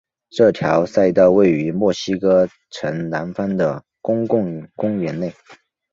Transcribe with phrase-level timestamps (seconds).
[0.31, 5.31] 这条赛道位于墨西哥城南方的的公共公园内。